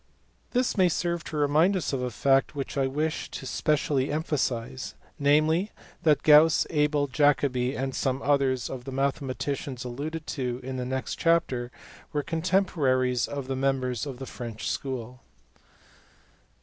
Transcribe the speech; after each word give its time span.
This 0.53 0.75
may 0.77 0.89
serve 0.89 1.23
to 1.25 1.37
remind 1.37 1.77
us 1.77 1.93
of 1.93 2.01
a 2.01 2.09
fact 2.09 2.55
which 2.55 2.75
I 2.75 2.87
wish 2.87 3.29
to 3.29 3.45
specially 3.45 4.11
emphasize, 4.11 4.95
namely, 5.19 5.71
that 6.01 6.23
Gauss, 6.23 6.65
Abel, 6.71 7.05
Jacobi, 7.05 7.75
and 7.77 7.93
some 7.93 8.19
others 8.23 8.67
of 8.67 8.85
the 8.85 8.91
mathematicians 8.91 9.83
alluded 9.85 10.25
to 10.25 10.59
in 10.63 10.77
the 10.77 10.85
next 10.87 11.17
chapter 11.17 11.69
were 12.13 12.23
contemporaries 12.23 13.27
of 13.27 13.45
the 13.47 13.55
members 13.55 14.07
of 14.07 14.17
the 14.17 14.25
French 14.25 14.71
school. 14.71 15.21